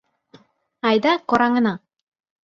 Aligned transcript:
—Айда, 0.87 1.13
кораҥына. 1.29 1.73